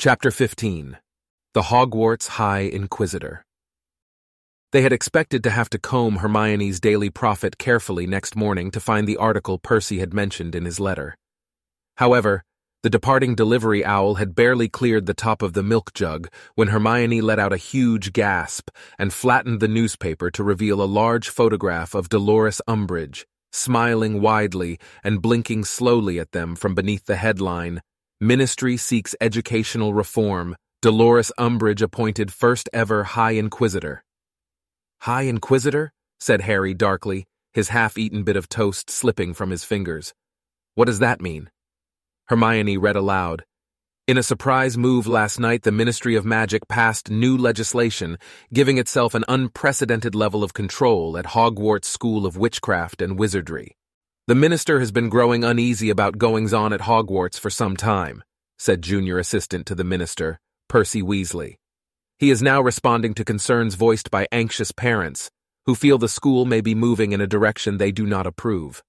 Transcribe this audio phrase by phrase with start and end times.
[0.00, 0.96] Chapter 15
[1.52, 3.44] The Hogwarts High Inquisitor
[4.72, 9.06] They had expected to have to comb Hermione's Daily Prophet carefully next morning to find
[9.06, 11.18] the article Percy had mentioned in his letter.
[11.98, 12.44] However,
[12.82, 17.20] the departing delivery owl had barely cleared the top of the milk jug when Hermione
[17.20, 22.08] let out a huge gasp and flattened the newspaper to reveal a large photograph of
[22.08, 27.82] Dolores Umbridge, smiling widely and blinking slowly at them from beneath the headline
[28.22, 30.54] Ministry seeks educational reform.
[30.82, 34.04] Dolores Umbridge appointed first ever High Inquisitor.
[35.00, 35.94] High Inquisitor?
[36.18, 40.12] said Harry darkly, his half eaten bit of toast slipping from his fingers.
[40.74, 41.48] What does that mean?
[42.26, 43.46] Hermione read aloud.
[44.06, 48.18] In a surprise move last night, the Ministry of Magic passed new legislation,
[48.52, 53.78] giving itself an unprecedented level of control at Hogwarts School of Witchcraft and Wizardry.
[54.30, 58.22] The minister has been growing uneasy about goings on at Hogwarts for some time,
[58.60, 61.56] said junior assistant to the minister, Percy Weasley.
[62.16, 65.32] He is now responding to concerns voiced by anxious parents
[65.66, 68.84] who feel the school may be moving in a direction they do not approve.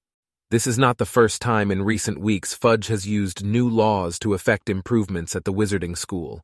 [0.51, 4.35] This is not the first time in recent weeks Fudge has used new laws to
[4.35, 6.43] effect improvements at the Wizarding School.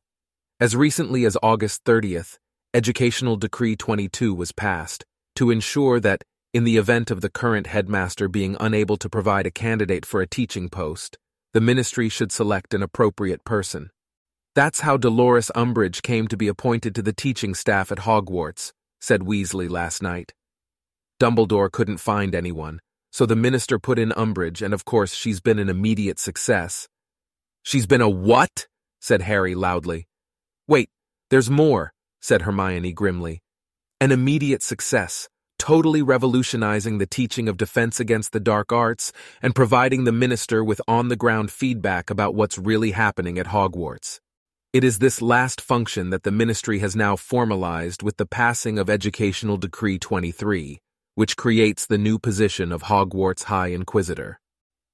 [0.58, 2.38] As recently as August 30th,
[2.74, 5.04] Educational Decree 22 was passed
[5.36, 9.50] to ensure that in the event of the current headmaster being unable to provide a
[9.50, 11.18] candidate for a teaching post,
[11.52, 13.90] the ministry should select an appropriate person.
[14.54, 19.20] That's how Dolores Umbridge came to be appointed to the teaching staff at Hogwarts, said
[19.20, 20.32] Weasley last night.
[21.20, 22.80] Dumbledore couldn't find anyone,
[23.12, 26.88] so the minister put in Umbridge, and of course she's been an immediate success.
[27.62, 28.66] She's been a what?
[29.00, 30.08] said Harry loudly.
[30.66, 30.88] Wait,
[31.28, 33.42] there's more, said Hermione grimly.
[34.00, 40.04] An immediate success totally revolutionizing the teaching of defense against the dark arts and providing
[40.04, 44.20] the minister with on the ground feedback about what's really happening at Hogwarts.
[44.72, 48.90] It is this last function that the ministry has now formalized with the passing of
[48.90, 50.78] Educational Decree 23,
[51.14, 54.38] which creates the new position of Hogwarts High Inquisitor.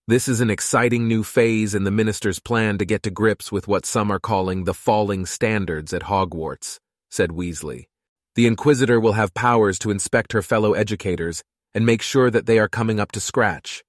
[0.06, 3.66] This is an exciting new phase in the minister's plan to get to grips with
[3.66, 6.78] what some are calling the falling standards at Hogwarts,
[7.10, 7.86] said Weasley.
[8.34, 12.59] The Inquisitor will have powers to inspect her fellow educators and make sure that they
[12.59, 13.84] are coming up to scratch.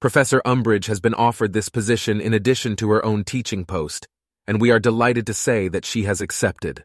[0.00, 4.08] Professor Umbridge has been offered this position in addition to her own teaching post,
[4.46, 6.84] and we are delighted to say that she has accepted.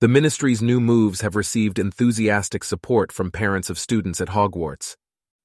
[0.00, 4.96] The ministry's new moves have received enthusiastic support from parents of students at Hogwarts.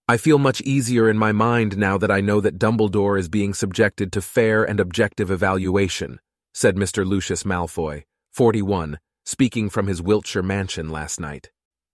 [0.08, 3.54] I feel much easier in my mind now that I know that Dumbledore is being
[3.54, 6.20] subjected to fair and objective evaluation,
[6.54, 7.06] said Mr.
[7.06, 11.50] Lucius Malfoy, 41, speaking from his Wiltshire mansion last night.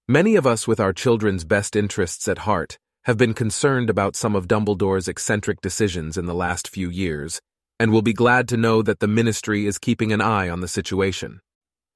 [0.08, 4.36] Many of us with our children's best interests at heart have been concerned about some
[4.36, 7.42] of Dumbledore's eccentric decisions in the last few years,
[7.80, 10.68] and will be glad to know that the ministry is keeping an eye on the
[10.68, 11.40] situation.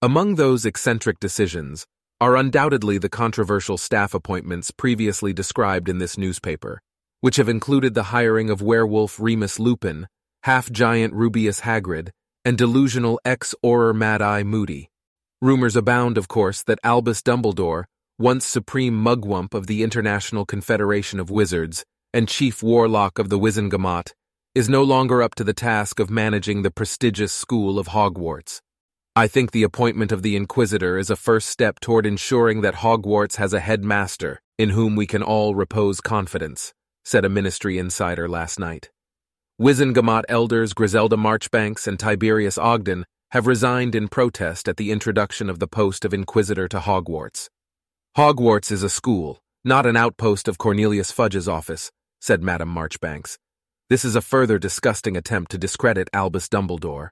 [0.02, 1.86] Among those eccentric decisions
[2.22, 6.82] are undoubtedly the controversial staff appointments previously described in this newspaper,
[7.22, 10.08] which have included the hiring of werewolf Remus Lupin,
[10.44, 12.10] half-giant Rubeus Hagrid,
[12.46, 14.90] and delusional ex-Auror Mad-Eye Moody.
[15.46, 17.84] Rumors abound, of course, that Albus Dumbledore,
[18.18, 21.86] once supreme mugwump of the International Confederation of Wizards
[22.16, 24.14] and chief warlock of the Wizengamot,
[24.56, 28.60] is no longer up to the task of managing the prestigious school of Hogwarts.
[29.16, 33.36] I think the appointment of the Inquisitor is a first step toward ensuring that Hogwarts
[33.36, 36.74] has a headmaster in whom we can all repose confidence,
[37.04, 38.90] said a ministry insider last night.
[39.62, 43.06] Wizengamot elders Griselda Marchbanks and Tiberius Ogden
[43.36, 47.50] have resigned in protest at the introduction of the post of Inquisitor to Hogwarts.
[48.16, 51.92] Hogwarts is a school, not an outpost of Cornelius Fudge's office,
[52.22, 53.38] said Madame Marchbanks.
[53.90, 57.10] This is a further disgusting attempt to discredit Albus Dumbledore.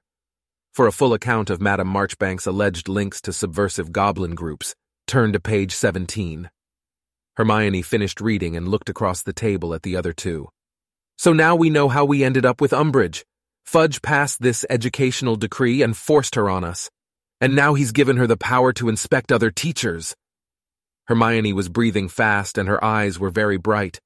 [0.72, 4.74] For a full account of Madame Marchbanks' alleged links to subversive goblin groups,
[5.06, 6.48] turn to page 17.
[7.36, 10.48] Hermione finished reading and looked across the table at the other two.
[11.18, 13.24] So now we know how we ended up with Umbridge,
[13.64, 16.90] Fudge passed this educational decree and forced her on us.
[17.40, 20.14] And now he's given her the power to inspect other teachers.
[21.06, 24.00] Hermione was breathing fast and her eyes were very bright.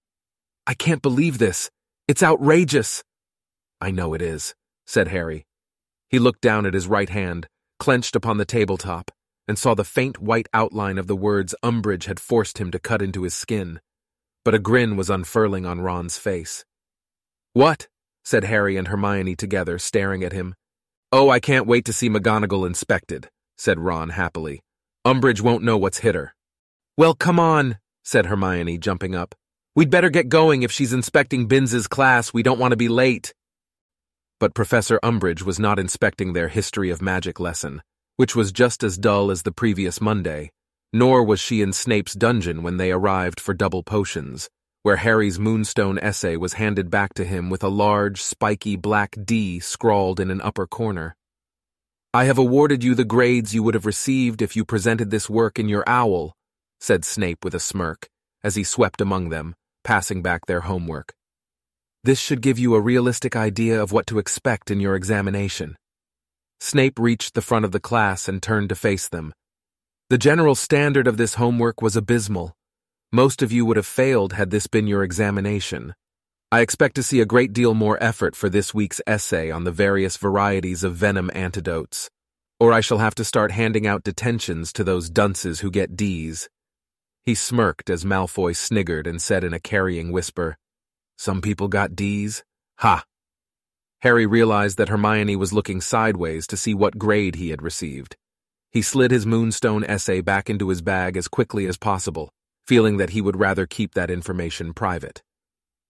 [0.66, 1.70] I can't believe this.
[2.08, 3.02] It's outrageous.
[3.80, 4.54] I know it is,
[4.86, 5.46] said Harry.
[6.08, 7.46] He looked down at his right hand,
[7.78, 9.10] clenched upon the tabletop,
[9.46, 13.02] and saw the faint white outline of the words Umbridge had forced him to cut
[13.02, 13.80] into his skin.
[14.44, 16.64] But a grin was unfurling on Ron's face.
[17.52, 17.88] What?
[18.28, 20.54] Said Harry and Hermione together, staring at him.
[21.10, 24.60] Oh, I can't wait to see McGonagall inspected, said Ron happily.
[25.06, 26.34] Umbridge won't know what's hit her.
[26.94, 29.34] Well, come on, said Hermione, jumping up.
[29.74, 32.34] We'd better get going if she's inspecting Binns's class.
[32.34, 33.32] We don't want to be late.
[34.40, 37.82] but Professor Umbridge was not inspecting their history of magic lesson,
[38.16, 40.50] which was just as dull as the previous Monday,
[40.92, 44.48] nor was she in Snape's dungeon when they arrived for double potions,
[44.82, 49.60] where Harry's Moonstone essay was handed back to him with a large, spiky black D
[49.60, 51.16] scrawled in an upper corner.
[52.14, 55.58] I have awarded you the grades you would have received if you presented this work
[55.58, 56.34] in your owl,
[56.80, 58.08] said Snape with a smirk,
[58.42, 59.54] as he swept among them,
[59.84, 61.12] passing back their homework.
[62.04, 65.76] This should give you a realistic idea of what to expect in your examination.
[66.60, 69.32] Snape reached the front of the class and turned to face them.
[70.08, 72.54] The general standard of this homework was abysmal.
[73.12, 75.94] Most of you would have failed had this been your examination.
[76.52, 79.72] I expect to see a great deal more effort for this week's essay on the
[79.72, 82.10] various varieties of venom antidotes,
[82.60, 86.50] or I shall have to start handing out detentions to those dunces who get D's.
[87.24, 90.58] He smirked as Malfoy sniggered and said in a carrying whisper,
[91.16, 92.44] Some people got D's?
[92.80, 93.04] Ha!
[94.00, 98.16] Harry realized that Hermione was looking sideways to see what grade he had received.
[98.70, 102.30] He slid his Moonstone essay back into his bag as quickly as possible,
[102.68, 105.22] feeling that he would rather keep that information private.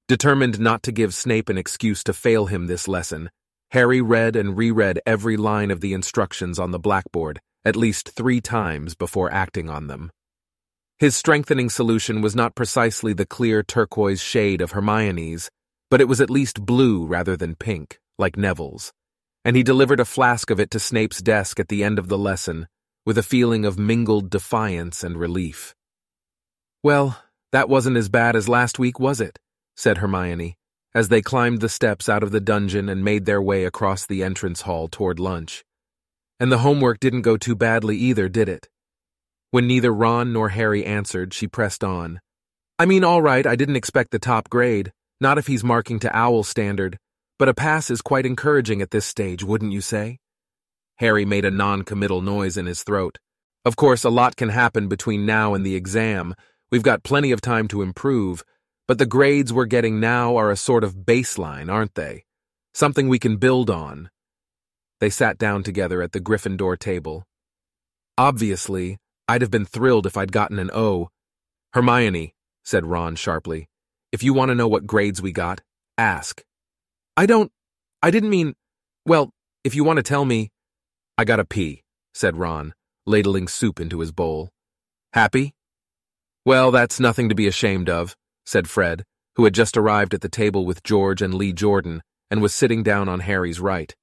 [0.06, 3.30] Determined not to give Snape an excuse to fail him this lesson,
[3.72, 8.40] Harry read and reread every line of the instructions on the blackboard at least three
[8.40, 10.10] times before acting on them.
[10.98, 15.50] His strengthening solution was not precisely the clear turquoise shade of Hermione's,
[15.90, 18.92] but it was at least blue rather than pink, like Neville's,
[19.44, 22.18] and he delivered a flask of it to Snape's desk at the end of the
[22.18, 22.68] lesson
[23.04, 25.74] with a feeling of mingled defiance and relief.
[26.82, 27.20] Well,
[27.52, 29.38] that wasn't as bad as last week, was it?
[29.76, 30.56] said Hermione,
[30.94, 34.22] as they climbed the steps out of the dungeon and made their way across the
[34.22, 35.64] entrance hall toward lunch.
[36.40, 38.68] And the homework didn't go too badly either, did it?
[39.50, 42.20] When neither Ron nor Harry answered, she pressed on.
[42.78, 46.16] I mean, all right, I didn't expect the top grade, not if he's marking to
[46.16, 46.98] owl standard,
[47.38, 50.18] but a pass is quite encouraging at this stage, wouldn't you say?
[50.96, 53.18] Harry made a non-committal noise in his throat.
[53.64, 56.34] Of course, a lot can happen between now and the exam.
[56.70, 58.44] We've got plenty of time to improve,
[58.86, 62.24] but the grades we're getting now are a sort of baseline, aren't they?
[62.74, 64.10] Something we can build on.
[65.00, 67.24] They sat down together at the Gryffindor table.
[68.18, 68.98] Obviously,
[69.28, 71.08] I'd have been thrilled if I'd gotten an O.
[71.72, 72.34] Hermione,
[72.64, 73.68] said Ron sharply,
[74.12, 75.60] if you want to know what grades we got,
[75.96, 76.42] ask.
[77.16, 77.52] I don't.
[78.02, 78.54] I didn't mean.
[79.06, 79.30] Well,
[79.64, 80.50] if you want to tell me.
[81.16, 81.82] I got a P,
[82.14, 82.74] said Ron,
[83.06, 84.50] ladling soup into his bowl.
[85.12, 85.52] Happy?
[86.48, 88.16] Well, that's nothing to be ashamed of
[88.46, 89.04] said Fred,
[89.36, 92.82] who had just arrived at the table with George and Lee Jordan and was sitting
[92.82, 93.94] down on Harry's right.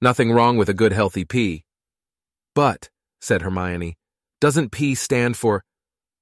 [0.00, 1.64] Nothing wrong with a good healthy P.
[2.54, 2.90] But,
[3.20, 3.96] said Hermione,
[4.40, 5.64] doesn't P stand for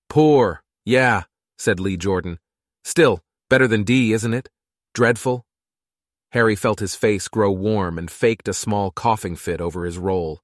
[0.08, 0.62] poor?
[0.86, 1.24] Yeah,
[1.58, 2.38] said Lee Jordan.
[2.82, 4.48] Still, better than D, isn't it?
[4.94, 5.44] Dreadful?
[6.32, 10.40] Harry felt his face grow warm and faked a small coughing fit over his roll.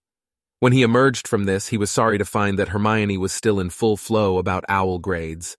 [0.65, 3.69] When he emerged from this, he was sorry to find that Hermione was still in
[3.69, 5.59] full flow about owl grades.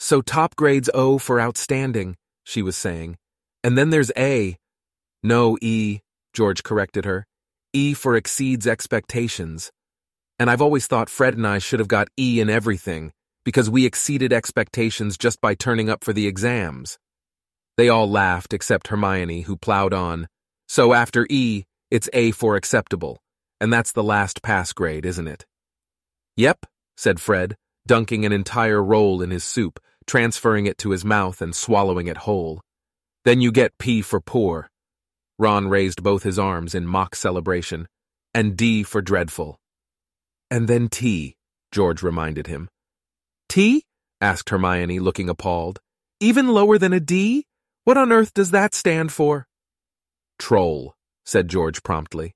[0.00, 3.16] So top grade's O for outstanding, she was saying.
[3.62, 4.56] And then there's A.
[5.22, 6.00] No, E,
[6.32, 7.28] George corrected her.
[7.72, 9.70] E for exceeds expectations.
[10.40, 13.12] And I've always thought Fred and I should have got E in everything,
[13.44, 16.98] because we exceeded expectations just by turning up for the exams.
[17.76, 20.26] They all laughed except Hermione, who plowed on.
[20.66, 23.20] So after E, it's A for acceptable.
[23.64, 25.46] And that's the last pass grade, isn't it?
[26.36, 26.66] Yep,
[26.98, 27.56] said Fred,
[27.86, 32.18] dunking an entire roll in his soup, transferring it to his mouth and swallowing it
[32.18, 32.60] whole.
[33.24, 34.68] Then you get P for poor.
[35.38, 37.88] Ron raised both his arms in mock celebration.
[38.34, 39.56] And D for dreadful.
[40.50, 41.34] And then T,
[41.72, 42.68] George reminded him.
[43.48, 43.84] T?
[44.20, 45.80] asked Hermione, looking appalled.
[46.20, 47.46] Even lower than a D?
[47.84, 49.46] What on earth does that stand for?
[50.38, 50.94] Troll,
[51.24, 52.34] said George promptly.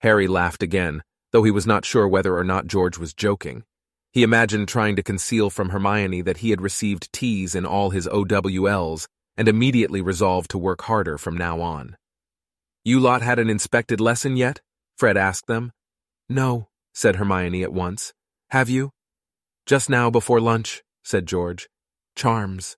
[0.00, 1.02] Harry laughed again,
[1.32, 3.64] though he was not sure whether or not George was joking.
[4.12, 8.06] He imagined trying to conceal from Hermione that he had received T's in all his
[8.08, 11.96] OWLs and immediately resolved to work harder from now on.
[12.84, 14.60] You lot had an inspected lesson yet?
[14.96, 15.72] Fred asked them.
[16.28, 18.12] No, said Hermione at once.
[18.50, 18.90] Have you?
[19.66, 21.68] Just now before lunch, said George.
[22.16, 22.76] Charms.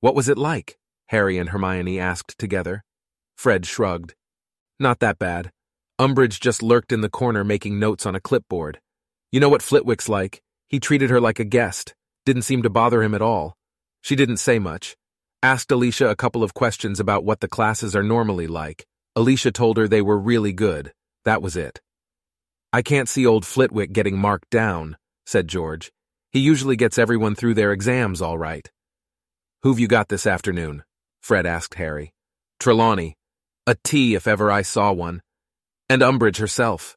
[0.00, 0.78] What was it like?
[1.06, 2.84] Harry and Hermione asked together.
[3.36, 4.14] Fred shrugged.
[4.78, 5.52] Not that bad.
[6.00, 8.78] Umbridge just lurked in the corner making notes on a clipboard.
[9.32, 10.40] You know what Flitwick's like.
[10.68, 13.56] He treated her like a guest, didn't seem to bother him at all.
[14.00, 14.96] She didn't say much.
[15.42, 18.86] Asked Alicia a couple of questions about what the classes are normally like.
[19.16, 20.92] Alicia told her they were really good.
[21.24, 21.80] That was it.
[22.72, 25.90] I can't see old Flitwick getting marked down, said George.
[26.30, 28.70] He usually gets everyone through their exams all right.
[29.62, 30.84] Who've you got this afternoon?
[31.22, 32.12] Fred asked Harry.
[32.60, 33.16] Trelawney.
[33.66, 35.22] A T if ever I saw one.
[35.90, 36.96] And Umbridge herself.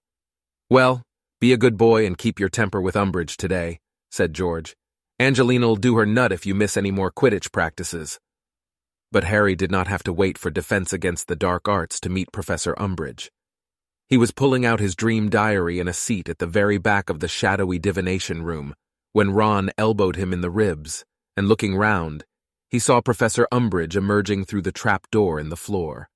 [0.69, 1.01] Well,
[1.39, 3.79] be a good boy and keep your temper with Umbridge today,
[4.09, 4.75] said George.
[5.19, 8.19] Angelina'll do her nut if you miss any more Quidditch practices.
[9.11, 12.31] But Harry did not have to wait for Defense Against the Dark Arts to meet
[12.31, 13.29] Professor Umbridge.
[14.09, 17.21] He was pulling out his dream diary in a seat at the very back of
[17.21, 18.73] the shadowy divination room
[19.13, 21.03] when Ron elbowed him in the ribs,
[21.35, 22.23] and looking round,
[22.69, 26.09] he saw Professor Umbridge emerging through the trap door in the floor.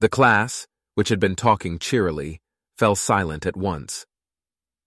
[0.00, 2.40] The class, which had been talking cheerily,
[2.76, 4.06] fell silent at once.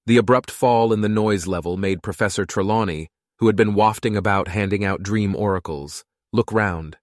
[0.05, 3.09] The abrupt fall in the noise level made Professor Trelawney,
[3.39, 6.97] who had been wafting about handing out dream oracles, look round.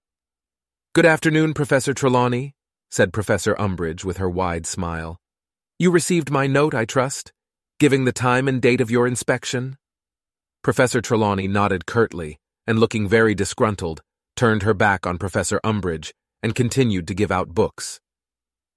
[0.93, 2.53] Good afternoon, Professor Trelawney,
[2.89, 5.19] said Professor Umbridge with her wide smile.
[5.79, 7.33] You received my note, I trust,
[7.79, 9.77] giving the time and date of your inspection?
[10.63, 14.01] Professor Trelawney nodded curtly, and looking very disgruntled,
[14.35, 17.99] turned her back on Professor Umbridge and continued to give out books.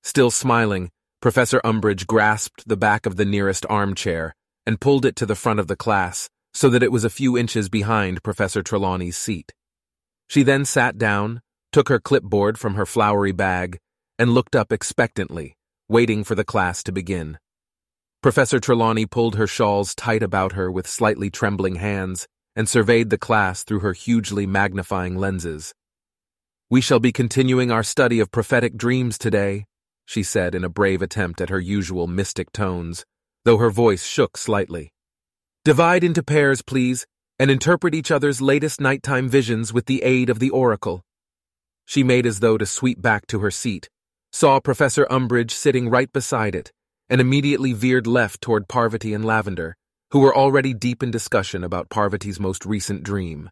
[0.07, 5.27] Still smiling, Professor Umbridge grasped the back of the nearest armchair and pulled it to
[5.27, 9.17] the front of the class so that it was a few inches behind Professor Trelawney's
[9.17, 9.53] seat.
[10.29, 11.41] She then sat down,
[11.73, 13.81] took her clipboard from her flowery bag,
[14.17, 15.57] and looked up expectantly
[15.89, 17.39] waiting for the class to begin.
[18.23, 23.19] Professor Trelawney pulled her shawls tight about her with slightly trembling hands and surveyed the
[23.19, 25.75] class through her hugely magnifying lenses.
[26.71, 29.65] We shall be continuing our study of prophetic dreams today,
[30.07, 33.05] she said in a brave attempt at her usual mystic tones,
[33.45, 34.93] though her voice shook slightly.
[35.65, 37.07] Divide into pairs, please,
[37.39, 41.03] and interpret each other's latest nighttime visions with the aid of the oracle.
[41.85, 43.91] She made as though to sweep back to her seat,
[44.33, 46.73] saw Professor Umbridge sitting right beside it,
[47.09, 49.77] and immediately veered left toward Parvati and Lavender,
[50.13, 53.51] who were already deep in discussion about Parvati's most recent dream.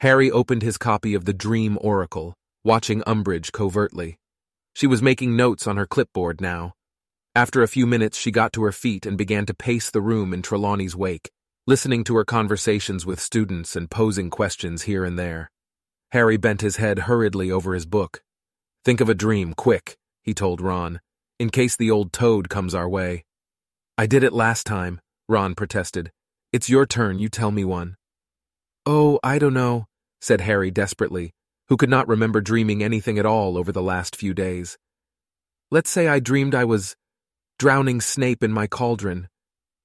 [0.00, 4.18] Harry opened his copy of the Dream Oracle, watching Umbridge covertly.
[4.74, 6.74] She was making notes on her clipboard now.
[7.34, 10.34] After a few minutes, she got to her feet and began to pace the room
[10.34, 11.30] in Trelawney's wake,
[11.66, 15.50] listening to her conversations with students and posing questions here and there.
[16.10, 18.22] Harry bent his head hurriedly over his book,
[18.84, 21.00] Think of a dream, quick, he told Ron,
[21.38, 23.24] in case the old toad comes our way.
[23.96, 26.10] I did it last time, Ron protested.
[26.52, 27.94] It's your turn, you tell me one.
[28.84, 29.86] Oh, I don't know,
[30.20, 31.32] said Harry desperately,
[31.72, 34.76] who could not remember dreaming anything at all over the last few days.
[35.70, 36.96] Let's say I dreamed I was
[37.58, 39.26] drowning Snape in my cauldron.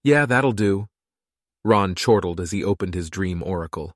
[0.04, 0.88] Yeah, that'll do.
[1.64, 3.94] Ron chortled as he opened his dream oracle.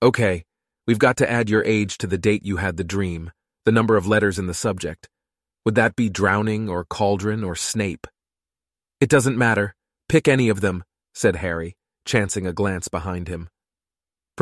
[0.00, 0.44] Okay,
[0.86, 3.32] we've got to add your age to the date you had the dream
[3.64, 5.08] the number of letters in the subject.
[5.64, 8.06] Would that be drowning or cauldron or Snape?
[9.00, 9.74] It doesn't matter.
[10.08, 13.48] Pick any of them, said Harry, chancing a glance behind him.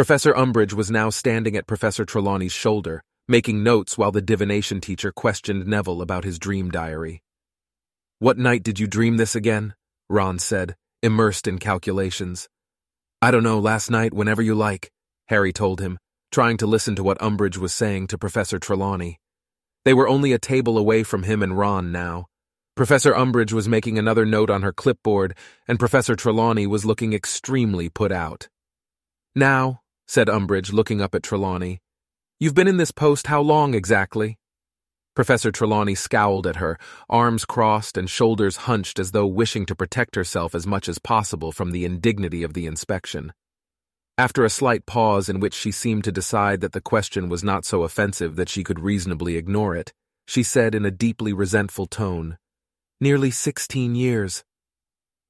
[0.00, 5.12] Professor Umbridge was now standing at Professor Trelawney's shoulder, making notes while the divination teacher
[5.12, 7.22] questioned Neville about his dream diary.
[8.18, 9.74] What night did you dream this again?
[10.08, 12.48] Ron said, immersed in calculations.
[13.20, 14.90] I don't know, last night, whenever you like,
[15.28, 15.98] Harry told him,
[16.32, 19.18] trying to listen to what Umbridge was saying to Professor Trelawney.
[19.84, 22.24] They were only a table away from him and Ron now.
[22.74, 25.36] Professor Umbridge was making another note on her clipboard,
[25.68, 28.48] and Professor Trelawney was looking extremely put out.
[29.34, 29.79] Now,
[30.10, 31.80] said Umbridge, looking up at Trelawney,
[32.40, 34.40] you've been in this post how long exactly?
[35.14, 36.76] Professor Trelawney scowled at her,
[37.08, 41.52] arms crossed and shoulders hunched as though wishing to protect herself as much as possible
[41.52, 43.32] from the indignity of the inspection.
[44.18, 47.64] After a slight pause in which she seemed to decide that the question was not
[47.64, 49.92] so offensive that she could reasonably ignore it,
[50.26, 52.36] she said in a deeply resentful tone,
[53.00, 54.42] Nearly sixteen years.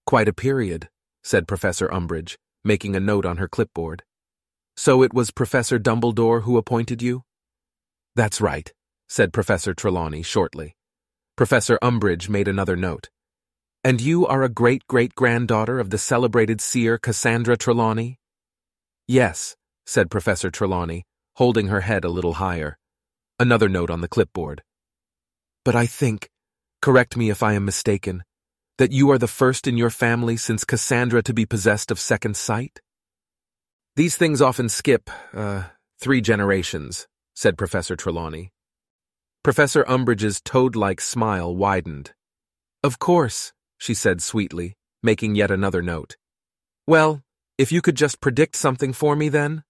[0.07, 0.89] Quite a period,
[1.23, 4.05] said Professor Umbridge, making a note on her clipboard.
[4.77, 7.23] So it was Professor Dumbledore who appointed you?
[8.17, 8.73] That's right,
[9.09, 10.77] said Professor Trelawney shortly.
[11.37, 13.09] Professor Umbridge made another note.
[13.83, 18.19] And you are a great-great-granddaughter of the celebrated seer Cassandra Trelawney?
[19.09, 21.05] Yes, said Professor Trelawney,
[21.37, 22.77] holding her head a little higher.
[23.39, 24.63] Another note on the clipboard.
[25.65, 26.29] But I think,
[26.83, 28.23] correct me if I am mistaken,
[28.77, 32.37] that you are the first in your family since Cassandra to be possessed of second
[32.37, 32.81] sight?
[33.97, 35.65] These things often skip, uh,
[36.01, 38.53] three generations, said Professor Trelawney.
[39.43, 42.13] Professor Umbridge's toad-like smile widened.
[42.85, 46.17] Of course, she said sweetly, making yet another note.
[46.87, 47.23] Well,
[47.59, 49.65] if you could just predict something for me, then?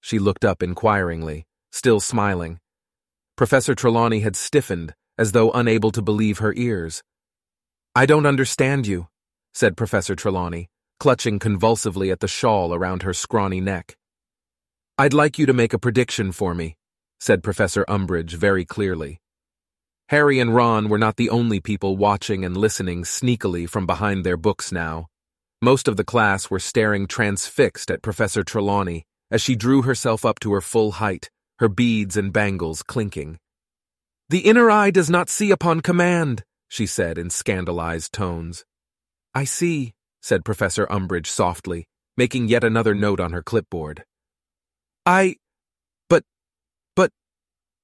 [0.00, 2.60] She looked up inquiringly, still smiling.
[3.36, 7.02] Professor Trelawney had stiffened, as though unable to believe her ears.
[7.94, 9.08] I don't understand you,
[9.54, 10.68] said Professor Trelawney,
[10.98, 13.96] clutching convulsively at the shawl around her scrawny neck.
[14.98, 16.76] I'd like you to make a prediction for me,
[17.20, 19.20] said Professor Umbridge very clearly.
[20.08, 24.36] Harry and Ron were not the only people watching and listening sneakily from behind their
[24.36, 25.08] books now.
[25.60, 30.38] Most of the class were staring transfixed at Professor Trelawney as she drew herself up
[30.40, 33.38] to her full height, her beads and bangles clinking.
[34.28, 38.64] The inner eye does not see upon command, she said in scandalized tones.
[39.34, 39.94] I see,
[40.26, 44.02] said Professor Umbridge softly, making yet another note on her clipboard.
[45.06, 45.36] I.
[46.10, 46.24] But.
[46.96, 47.12] But.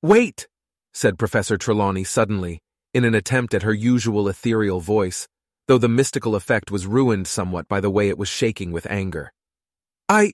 [0.02, 0.48] Wait,
[0.92, 2.58] said Professor Trelawney suddenly,
[2.92, 5.28] in an attempt at her usual ethereal voice,
[5.68, 9.30] though the mystical effect was ruined somewhat by the way it was shaking with anger.
[10.08, 10.32] I.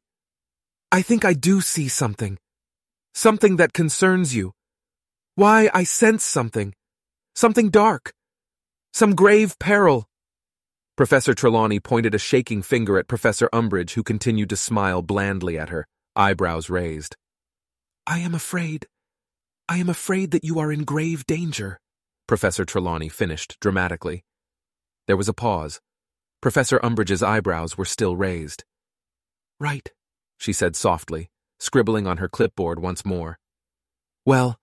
[0.91, 2.39] I think I do see something.
[3.13, 4.53] Something that concerns you.
[5.35, 6.73] Why, I sense something.
[7.35, 8.15] Something dark.
[8.95, 10.08] Some grave peril.
[10.99, 15.69] Professor Trelawney pointed a shaking finger at Professor Umbridge, who continued to smile blandly at
[15.69, 15.87] her,
[16.17, 17.15] eyebrows raised.
[18.05, 18.89] I am afraid.
[19.69, 21.79] I am afraid that you are in grave danger,
[22.27, 24.25] Professor Trelawney finished dramatically.
[25.07, 25.81] There was a pause.
[26.41, 28.65] Professor Umbridge's eyebrows were still raised.
[29.61, 29.89] Right,
[30.37, 33.39] she said softly, scribbling on her clipboard once more.
[34.27, 34.59] Well,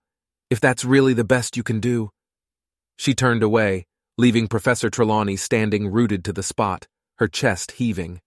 [0.50, 2.10] if that's really the best you can do.
[2.98, 3.86] She turned away,
[4.18, 6.86] leaving Professor Trelawney standing rooted to the spot,
[7.18, 8.20] her chest heaving.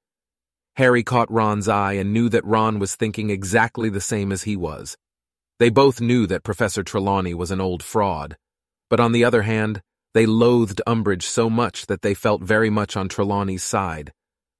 [0.75, 4.55] Harry caught Ron's eye and knew that Ron was thinking exactly the same as he
[4.55, 4.97] was.
[5.57, 8.37] They both knew that Professor Trelawney was an old fraud,
[8.89, 9.81] but on the other hand,
[10.13, 14.13] they loathed Umbridge so much that they felt very much on Trelawney's side,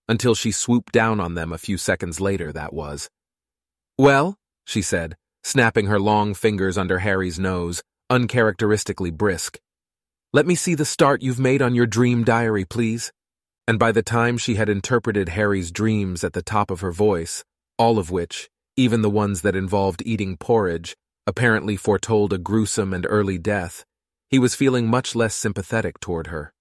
[0.07, 3.09] until she swooped down on them a few seconds later, that was.
[3.97, 9.59] Well, she said, snapping her long fingers under Harry's nose, uncharacteristically brisk.
[10.31, 13.11] Let me see the start you've made on your dream diary, please.
[13.67, 17.43] And by the time she had interpreted Harry's dreams at the top of her voice,
[17.79, 20.95] all of which, even the ones that involved eating porridge,
[21.25, 23.85] apparently foretold a gruesome and early death,
[24.29, 26.53] he was feeling much less sympathetic toward her.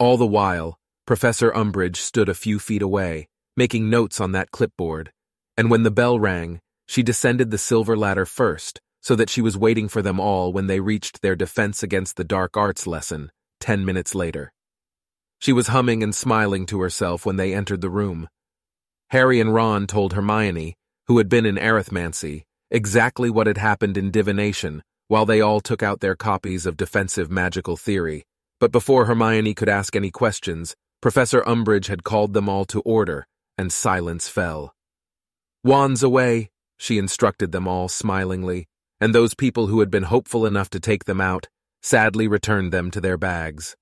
[0.00, 5.12] All the while, Professor Umbridge stood a few feet away, making notes on that clipboard,
[5.56, 9.56] and when the bell rang, she descended the silver ladder first, so that she was
[9.56, 13.84] waiting for them all when they reached their defense against the dark arts lesson, ten
[13.84, 14.52] minutes later.
[15.38, 18.28] She was humming and smiling to herself when they entered the room.
[19.08, 24.10] Harry and Ron told Hermione, who had been in arithmancy, exactly what had happened in
[24.10, 28.24] divination, while they all took out their copies of defensive magical theory.
[28.60, 33.26] But before Hermione could ask any questions, Professor Umbridge had called them all to order,
[33.56, 34.74] and silence fell.
[35.64, 38.68] Wands away, she instructed them all smilingly,
[39.00, 41.48] and those people who had been hopeful enough to take them out
[41.82, 43.76] sadly returned them to their bags.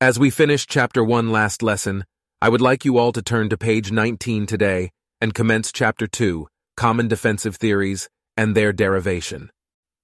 [0.00, 2.04] As we finish Chapter 1 last lesson,
[2.40, 6.46] I would like you all to turn to page 19 today and commence Chapter 2,
[6.76, 9.50] Common Defensive Theories and Their Derivation.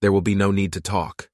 [0.00, 1.28] There will be no need to talk.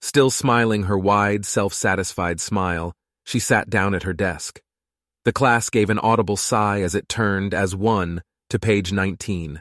[0.00, 4.60] Still smiling her wide, self-satisfied smile, she sat down at her desk.
[5.24, 9.60] The class gave an audible sigh as it turned, as one, to page 19.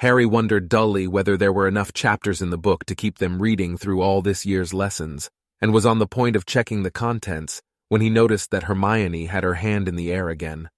[0.00, 3.76] Harry wondered dully whether there were enough chapters in the book to keep them reading
[3.76, 5.28] through all this year's lessons,
[5.60, 7.60] and was on the point of checking the contents
[7.90, 10.70] when he noticed that Hermione had her hand in the air again.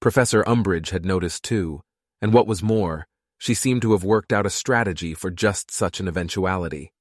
[0.00, 1.80] Professor Umbridge had noticed too,
[2.22, 5.98] and what was more, she seemed to have worked out a strategy for just such
[5.98, 6.92] an eventuality.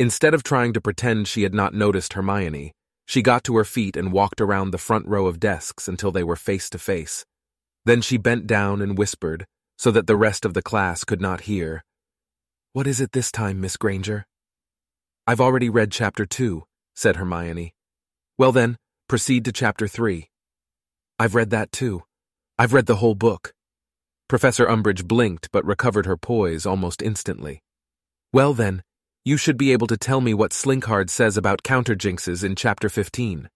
[0.00, 2.72] Instead of trying to pretend she had not noticed Hermione,
[3.06, 6.24] she got to her feet and walked around the front row of desks until they
[6.24, 7.24] were face to face.
[7.84, 9.46] Then she bent down and whispered,
[9.76, 11.84] so that the rest of the class could not hear.
[12.72, 14.26] What is it this time, Miss Granger?
[15.26, 17.74] I've already read chapter two, said Hermione.
[18.38, 18.76] Well then,
[19.08, 20.30] proceed to chapter three.
[21.18, 22.02] I've read that too.
[22.58, 23.54] I've read the whole book.
[24.28, 27.62] Professor Umbridge blinked but recovered her poise almost instantly.
[28.32, 28.82] Well then,
[29.24, 33.48] you should be able to tell me what Slinkhard says about counterjinxes in chapter 15.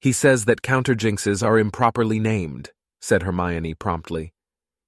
[0.00, 4.32] He says that counterjinxes are improperly named, said Hermione promptly.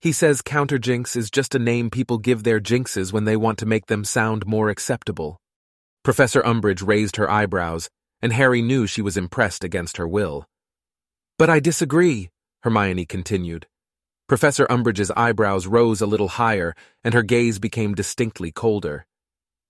[0.03, 3.67] He says counterjinx is just a name people give their jinxes when they want to
[3.67, 5.39] make them sound more acceptable.
[6.03, 7.89] Professor Umbridge raised her eyebrows,
[8.21, 10.45] and Harry knew she was impressed against her will.
[11.39, 12.31] But I disagree,
[12.65, 13.69] Hermione continued.
[14.29, 19.07] Professor Umbridge's eyebrows rose a little higher, and her gaze became distinctly colder.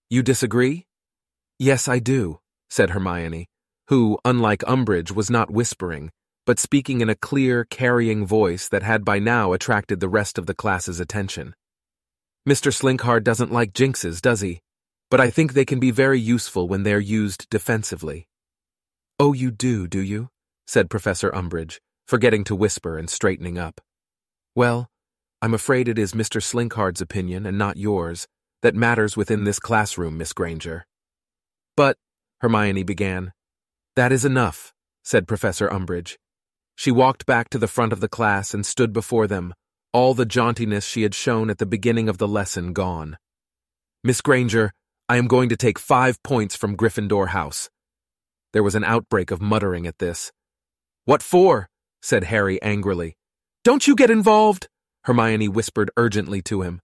[0.09, 0.87] You disagree?
[1.59, 2.41] Yes, I do,
[2.71, 3.49] said Hermione,
[3.89, 6.11] who, unlike Umbridge, was not whispering,
[6.45, 10.47] but speaking in a clear, carrying voice that had by now attracted the rest of
[10.47, 11.55] the class's attention.
[12.49, 12.73] Mr.
[12.73, 14.61] Slinkhard doesn't like jinxes, does he?
[15.11, 18.27] But I think they can be very useful when they're used defensively.
[19.21, 20.31] Oh, you do, do you?
[20.67, 23.81] said Professor Umbridge, forgetting to whisper and straightening up.
[24.57, 24.89] Well,
[25.41, 26.41] I'm afraid it is Mr.
[26.43, 28.27] Slinkhard's opinion, and not yours,
[28.63, 30.87] that matters within this classroom, Miss Granger.
[31.77, 31.99] But,
[32.41, 33.33] Hermione began.
[33.95, 34.73] That is enough,
[35.05, 36.17] said Professor Umbridge.
[36.83, 39.55] She walked back to the front of the class and stood before them,
[39.93, 43.19] all the jauntiness she had shown at the beginning of the lesson gone.
[44.03, 44.73] Miss Granger,
[45.09, 47.71] I am going to take five points from Gryffindor House.
[48.53, 50.33] There was an outbreak of muttering at this.
[51.05, 51.69] What for?
[52.03, 53.15] said Harry angrily.
[53.63, 54.67] Don't you get involved,
[55.05, 56.81] Hermione whispered urgently to him.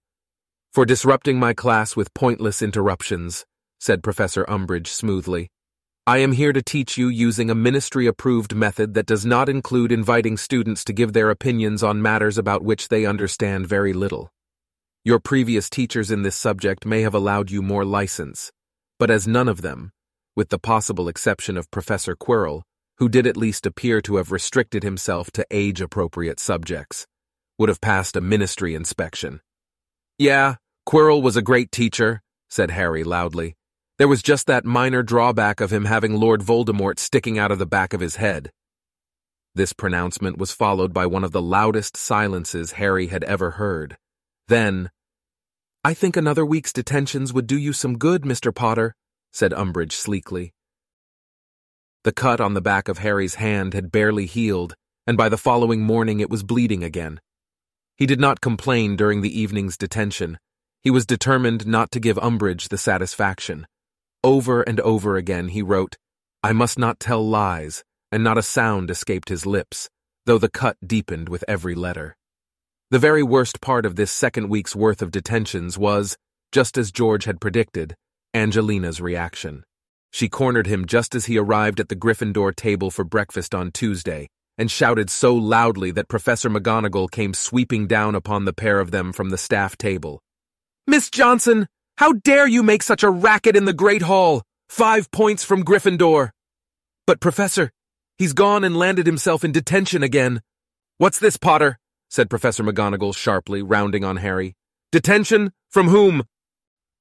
[0.71, 3.45] For disrupting my class with pointless interruptions,
[3.81, 5.49] said Professor Umbridge smoothly.
[6.09, 10.37] I am here to teach you using a ministry-approved method that does not include inviting
[10.37, 14.31] students to give their opinions on matters about which they understand very little.
[15.05, 18.51] Your previous teachers in this subject may have allowed you more license,
[18.97, 19.91] but as none of them,
[20.35, 22.63] with the possible exception of Professor Quirrell,
[22.97, 27.05] who did at least appear to have restricted himself to age-appropriate subjects,
[27.59, 29.41] would have passed a ministry inspection.
[30.17, 30.55] Yeah,
[30.87, 33.57] Quirrell was a great teacher, said Harry loudly.
[33.99, 37.65] There was just that minor drawback of him having Lord Voldemort sticking out of the
[37.65, 38.49] back of his head.
[39.55, 43.97] This pronouncement was followed by one of the loudest silences Harry had ever heard.
[44.47, 44.89] Then,
[45.83, 48.55] I think another week's detentions would do you some good, Mr.
[48.55, 48.95] Potter,
[49.33, 50.53] said Umbridge sleekly.
[52.05, 55.81] The cut on the back of Harry's hand had barely healed, and by the following
[55.81, 57.19] morning it was bleeding again.
[57.97, 60.39] He did not complain during the evening's detention.
[60.81, 63.67] He was determined not to give Umbridge the satisfaction.
[64.23, 65.95] Over and over again he wrote,
[66.43, 69.89] I must not tell lies, and not a sound escaped his lips,
[70.25, 72.15] though the cut deepened with every letter.
[72.91, 76.17] The very worst part of this second week's worth of detentions was,
[76.51, 77.95] just as George had predicted,
[78.33, 79.63] Angelina's reaction.
[80.11, 84.27] She cornered him just as he arrived at the Gryffindor table for breakfast on Tuesday,
[84.57, 89.13] and shouted so loudly that Professor McGonagall came sweeping down upon the pair of them
[89.13, 90.19] from the staff table.
[90.87, 91.67] Miss Johnson,
[91.99, 94.41] how dare you make such a racket in the Great Hall?
[94.69, 96.29] Five points from Gryffindor.
[97.05, 97.73] But, Professor,
[98.17, 100.41] he's gone and landed himself in detention again.
[100.97, 101.77] What's this, Potter?
[102.09, 104.55] said Professor McGonagall sharply, rounding on Harry.
[104.93, 105.51] Detention?
[105.69, 106.23] From whom?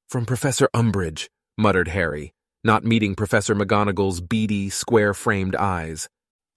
[0.09, 2.35] From Professor Umbridge, muttered Harry,
[2.65, 6.09] not meeting Professor McGonagall's beady, square-framed eyes.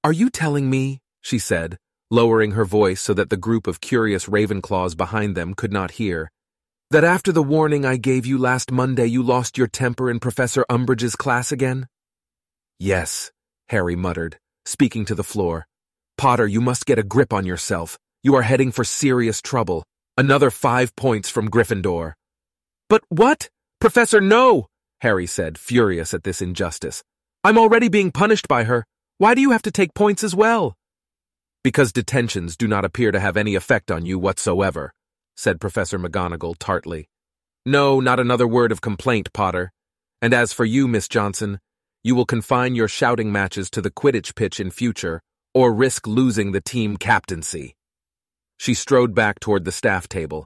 [0.04, 1.78] Are you telling me, she said,
[2.10, 6.32] lowering her voice so that the group of curious Ravenclaws behind them could not hear,
[6.92, 10.66] that after the warning I gave you last Monday you lost your temper in Professor
[10.70, 11.88] Umbridge's class again?
[12.80, 13.32] Yes,
[13.70, 15.68] Harry muttered, speaking to the floor.
[16.18, 17.98] Potter, you must get a grip on yourself.
[18.24, 19.86] You are heading for serious trouble.
[20.18, 22.14] Another five points from Gryffindor.
[22.90, 23.50] But what?
[23.80, 24.68] Professor, no!
[25.00, 27.04] Harry said, furious at this injustice.
[27.44, 28.86] I'm already being punished by her.
[29.18, 30.76] Why do you have to take points as well?
[31.64, 34.92] Because detentions do not appear to have any effect on you whatsoever,
[35.42, 37.10] said Professor McGonagall tartly.
[37.66, 39.72] No, not another word of complaint, Potter.
[40.22, 41.60] And as for you, Miss Johnson,
[42.04, 45.20] you will confine your shouting matches to the Quidditch pitch in future,
[45.56, 47.76] or risk losing the team captaincy.
[48.60, 50.46] She strode back toward the staff table.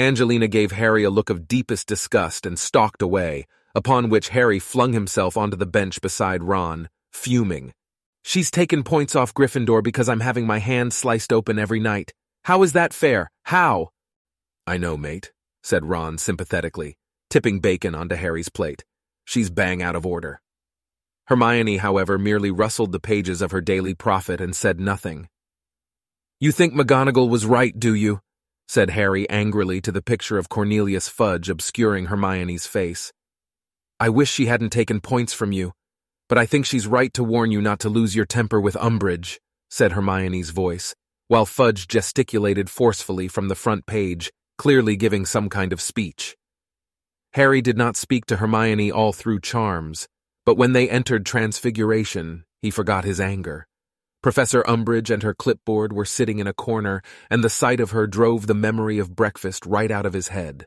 [0.00, 4.92] Angelina gave Harry a look of deepest disgust and stalked away, upon which Harry flung
[4.92, 7.72] himself onto the bench beside Ron, fuming.
[8.24, 12.12] She's taken points off Gryffindor because I'm having my hand sliced open every night.
[12.42, 13.30] How is that fair?
[13.44, 13.90] How?
[14.66, 16.96] I know, mate, said Ron sympathetically,
[17.28, 18.84] tipping bacon onto Harry's plate.
[19.24, 20.40] She's bang out of order.
[21.26, 25.28] Hermione, however, merely rustled the pages of her Daily Prophet and said nothing.
[26.40, 28.20] You think McGonagall was right, do you?
[28.66, 33.12] said Harry angrily to the picture of Cornelius Fudge obscuring Hermione's face.
[34.00, 35.72] I wish she hadn't taken points from you,
[36.28, 39.38] but I think she's right to warn you not to lose your temper with Umbridge,
[39.70, 40.94] said Hermione's voice,
[41.28, 46.36] while Fudge gesticulated forcefully from the front page, clearly giving some kind of speech.
[47.34, 50.06] Harry did not speak to Hermione all through charms,
[50.46, 53.66] but when they entered Transfiguration, he forgot his anger.
[54.22, 58.06] Professor Umbridge and her clipboard were sitting in a corner, and the sight of her
[58.06, 60.66] drove the memory of breakfast right out of his head.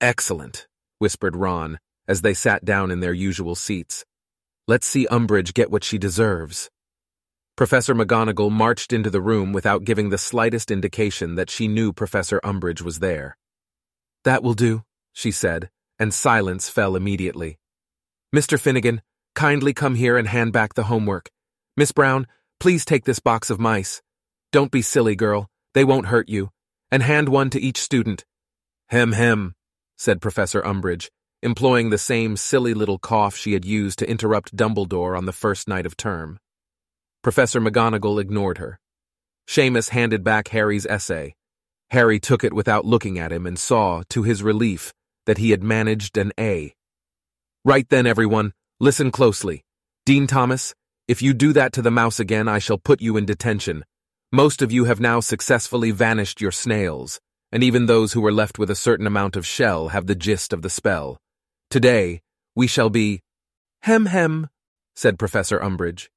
[0.00, 0.66] Excellent,
[0.98, 4.04] whispered Ron, as they sat down in their usual seats.
[4.68, 6.70] Let's see Umbridge get what she deserves.
[7.60, 12.40] Professor McGonagall marched into the room without giving the slightest indication that she knew Professor
[12.42, 13.36] Umbridge was there.
[14.24, 15.68] That will do, she said,
[15.98, 17.58] and silence fell immediately.
[18.34, 18.58] Mr.
[18.58, 19.02] Finnegan,
[19.34, 21.28] kindly come here and hand back the homework.
[21.76, 22.26] Miss Brown,
[22.60, 24.00] please take this box of mice.
[24.52, 25.50] Don't be silly, girl.
[25.74, 26.52] They won't hurt you.
[26.90, 28.24] And hand one to each student.
[28.88, 29.54] Hem hem,
[29.98, 31.10] said Professor Umbridge,
[31.42, 35.68] employing the same silly little cough she had used to interrupt Dumbledore on the first
[35.68, 36.38] night of term.
[37.22, 38.78] Professor McGonagall ignored her.
[39.48, 41.34] Seamus handed back Harry's essay.
[41.90, 44.92] Harry took it without looking at him and saw, to his relief,
[45.26, 46.74] that he had managed an A.
[47.64, 48.52] Right then, everyone,
[48.82, 49.62] Listen closely.
[50.06, 50.74] Dean Thomas,
[51.06, 53.84] if you do that to the mouse again, I shall put you in detention.
[54.32, 57.20] Most of you have now successfully vanished your snails,
[57.52, 60.54] and even those who were left with a certain amount of shell have the gist
[60.54, 61.18] of the spell.
[61.68, 62.22] Today,
[62.56, 63.20] we shall be.
[63.82, 64.48] Hem hem,
[64.96, 66.08] said Professor Umbridge.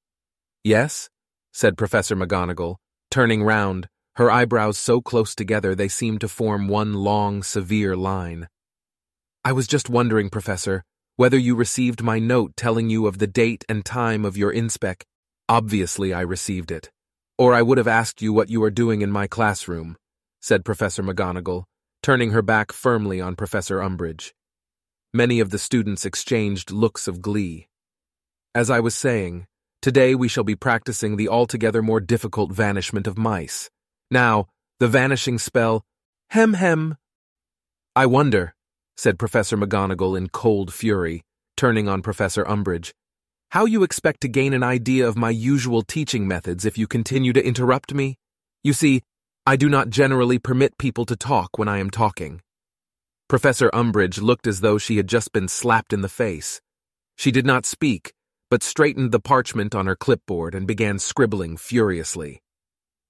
[0.63, 1.09] Yes,
[1.51, 2.77] said Professor McGonagall,
[3.11, 8.47] turning round, her eyebrows so close together they seemed to form one long, severe line.
[9.43, 10.83] I was just wondering, Professor,
[11.15, 15.03] whether you received my note telling you of the date and time of your inspec.
[15.49, 16.89] Obviously, I received it.
[17.37, 19.97] Or I would have asked you what you are doing in my classroom,
[20.41, 21.65] said Professor McGonagall,
[22.01, 24.31] turning her back firmly on Professor Umbridge.
[25.13, 27.67] Many of the students exchanged looks of glee.
[28.55, 29.45] As I was saying,
[29.83, 33.69] today we shall be practicing the altogether more difficult vanishment of mice.
[34.09, 34.47] Now,
[34.79, 35.83] the vanishing spell,
[36.29, 36.95] hem hem.
[37.93, 38.55] I wonder,
[38.95, 41.21] said Professor McGonagall in cold fury,
[41.57, 42.93] turning on Professor Umbridge,
[43.51, 47.33] how you expect to gain an idea of my usual teaching methods if you continue
[47.33, 48.17] to interrupt me?
[48.63, 49.01] You see,
[49.45, 52.41] I do not generally permit people to talk when I am talking.
[53.27, 56.61] Professor Umbridge looked as though she had just been slapped in the face.
[57.17, 58.13] She did not speak,
[58.49, 62.41] but straightened the parchment on her clipboard and began scribbling furiously.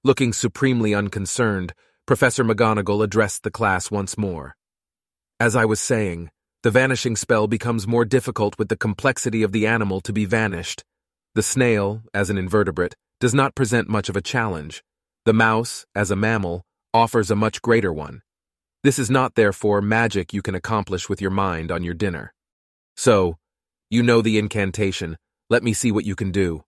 [0.04, 1.74] Looking supremely unconcerned,
[2.06, 4.56] Professor McGonagall addressed the class once more.
[5.40, 6.30] As I was saying,
[6.64, 10.84] the vanishing spell becomes more difficult with the complexity of the animal to be vanished.
[11.36, 14.84] The snail, as an invertebrate, does not present much of a challenge.
[15.26, 18.22] The mouse, as a mammal, offers a much greater one.
[18.84, 22.34] This is not, therefore, magic you can accomplish with your mind on your dinner.
[22.98, 23.38] So,
[23.90, 25.18] you know the incantation.
[25.54, 26.64] Let me see what you can do.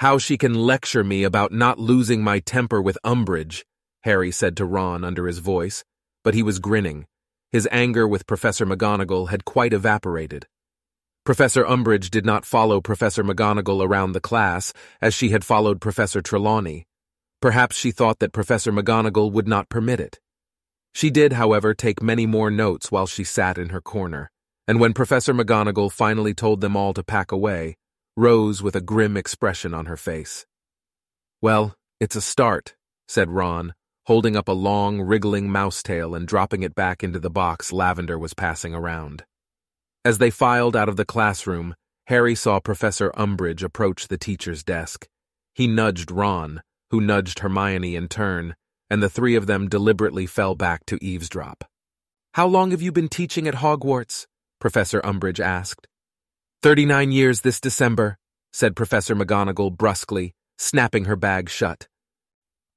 [0.00, 3.62] How she can lecture me about not losing my temper with Umbridge,
[4.02, 5.84] Harry said to Ron under his voice,
[6.24, 7.06] but he was grinning.
[7.52, 10.48] His anger with Professor McGonagall had quite evaporated.
[11.24, 16.20] Professor Umbridge did not follow Professor McGonagall around the class as she had followed Professor
[16.20, 16.88] Trelawney.
[17.40, 20.18] Perhaps she thought that Professor McGonagall would not permit it.
[20.92, 24.32] She did, however, take many more notes while she sat in her corner,
[24.68, 27.76] and when Professor McGonagall finally told them all to pack away,
[28.16, 30.46] rose with a grim expression on her face.
[31.40, 32.74] Well, it's a start,
[33.06, 33.74] said Ron,
[34.06, 38.18] holding up a long, wriggling mouse tail and dropping it back into the box Lavender
[38.18, 39.24] was passing around.
[40.04, 41.74] As they filed out of the classroom,
[42.06, 45.08] Harry saw Professor Umbridge approach the teacher's desk.
[45.54, 48.54] He nudged Ron, who nudged Hermione in turn,
[48.88, 51.64] and the three of them deliberately fell back to eavesdrop.
[52.34, 54.26] How long have you been teaching at Hogwarts?
[54.58, 55.86] Professor Umbridge asked.
[56.62, 58.18] Thirty-nine years this December,
[58.52, 61.88] said Professor McGonagall brusquely, snapping her bag shut.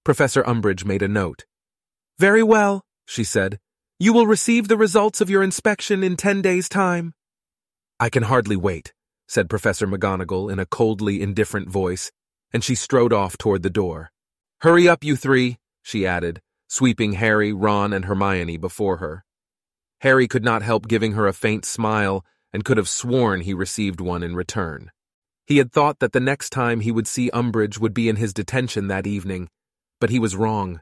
[0.03, 1.45] Professor Umbridge made a note.
[2.17, 3.59] Very well, she said.
[3.97, 7.13] You will receive the results of your inspection in ten days' time.
[7.99, 8.93] I can hardly wait,
[9.27, 12.11] said Professor McGonagall in a coldly indifferent voice,
[12.51, 14.11] and she strode off toward the door.
[14.61, 19.23] Hurry up, you three, she added, sweeping Harry, Ron, and Hermione before her.
[20.01, 23.99] Harry could not help giving her a faint smile and could have sworn he received
[23.99, 24.91] one in return.
[25.45, 28.33] He had thought that the next time he would see Umbridge would be in his
[28.33, 29.49] detention that evening,
[29.99, 30.81] but he was wrong.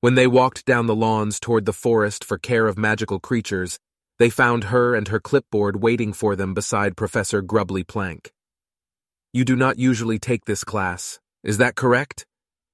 [0.00, 3.78] When they walked down the lawns toward the forest for care of magical creatures,
[4.18, 8.32] they found her and her clipboard waiting for them beside Professor Grubbly Plank.
[9.32, 12.26] You do not usually take this class, is that correct?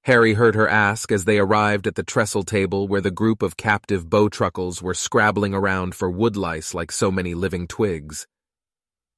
[0.07, 3.57] Harry heard her ask as they arrived at the trestle table where the group of
[3.57, 8.25] captive bowtruckles were scrabbling around for woodlice like so many living twigs.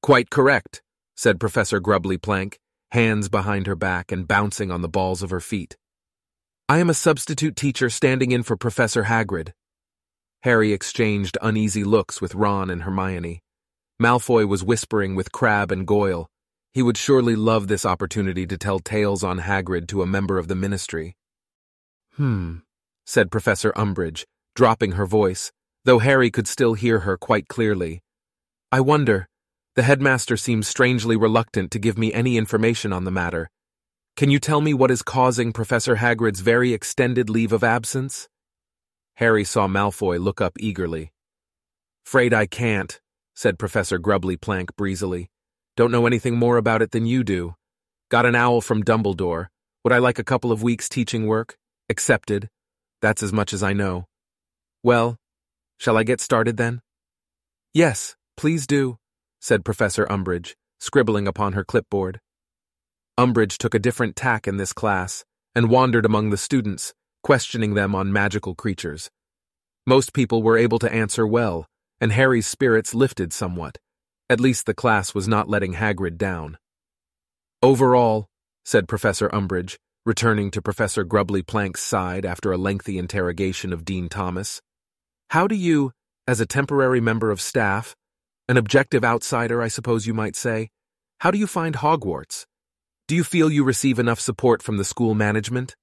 [0.02, 0.82] Quite correct,
[1.14, 2.58] said Professor Grubbly Plank,
[2.90, 5.76] hands behind her back and bouncing on the balls of her feet.
[6.68, 9.52] I am a substitute teacher standing in for Professor Hagrid.
[10.42, 13.44] Harry exchanged uneasy looks with Ron and Hermione.
[14.02, 16.28] Malfoy was whispering with Crabbe and Goyle,
[16.72, 20.48] he would surely love this opportunity to tell tales on Hagrid to a member of
[20.48, 21.16] the ministry.
[22.14, 22.58] Hmm,
[23.04, 25.50] said Professor Umbridge, dropping her voice,
[25.84, 28.02] though Harry could still hear her quite clearly.
[28.70, 29.28] I wonder.
[29.74, 33.50] The headmaster seems strangely reluctant to give me any information on the matter.
[34.16, 38.28] Can you tell me what is causing Professor Hagrid's very extended leave of absence?
[39.14, 41.12] Harry saw Malfoy look up eagerly.
[42.06, 43.00] Afraid I can't,
[43.34, 45.30] said Professor Grubbly Plank breezily.
[45.80, 47.54] Don't know anything more about it than you do.
[48.10, 49.46] Got an owl from Dumbledore.
[49.82, 51.56] Would I like a couple of weeks teaching work?
[51.88, 52.50] Accepted.
[53.00, 54.04] That's as much as I know.
[54.82, 55.16] Well,
[55.78, 56.82] shall I get started then?
[57.72, 58.98] Yes, please do,
[59.40, 62.20] said Professor Umbridge, scribbling upon her clipboard.
[63.18, 67.94] Umbridge took a different tack in this class and wandered among the students, questioning them
[67.94, 69.10] on magical creatures.
[69.86, 71.64] Most people were able to answer well,
[72.02, 73.78] and Harry's spirits lifted somewhat
[74.30, 76.56] At least the class was not letting Hagrid down.
[77.64, 78.28] Overall,
[78.64, 84.08] said Professor Umbridge, returning to Professor Grubbly Plank's side after a lengthy interrogation of Dean
[84.08, 84.62] Thomas,
[85.30, 85.90] how do you,
[86.28, 87.96] as a temporary member of staff,
[88.48, 90.70] an objective outsider, I suppose you might say,
[91.18, 92.46] how do you find Hogwarts?
[93.08, 95.74] Do you feel you receive enough support from the school management?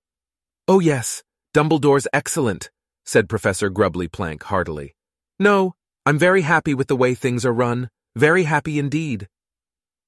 [0.69, 1.21] Oh, yes,
[1.53, 2.71] Dumbledore's excellent,
[3.03, 4.95] said Professor Grubbly Plank heartily.
[5.37, 9.27] No, I'm very happy with the way things are run, very happy indeed.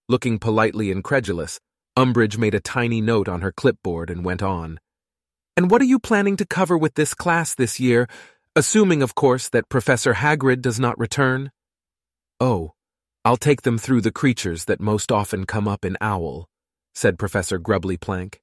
[0.08, 1.60] Looking politely incredulous,
[1.95, 4.80] Umbridge made a tiny note on her clipboard and went on.
[5.56, 8.08] And what are you planning to cover with this class this year,
[8.56, 11.52] assuming, of course, that Professor Hagrid does not return?
[12.39, 12.72] Oh,
[13.24, 16.48] I'll take them through the creatures that most often come up in Owl,
[16.95, 18.41] said Professor Grubbly Plank.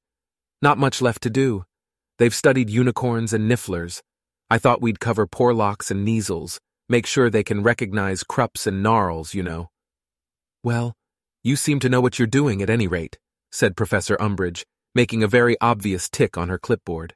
[0.62, 1.64] Not much left to do.
[2.18, 4.02] They've studied unicorns and nifflers.
[4.48, 9.34] I thought we'd cover porlocks and Kneazles, make sure they can recognize crups and knarls,
[9.34, 9.70] you know.
[10.62, 10.94] Well,
[11.42, 13.18] you seem to know what you're doing at any rate,
[13.50, 17.14] said Professor Umbridge, making a very obvious tick on her clipboard.